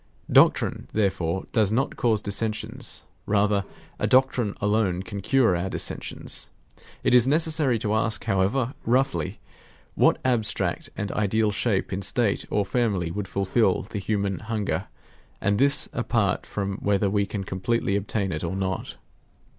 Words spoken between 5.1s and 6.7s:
cure our dissensions.